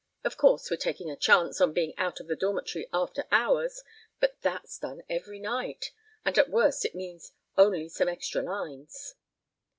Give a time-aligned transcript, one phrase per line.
[0.23, 3.83] Of course, we're taking a chance in being out of the dormitory after hours,
[4.19, 5.91] but that's done every night,
[6.25, 9.13] and at worst it means only some extra lines."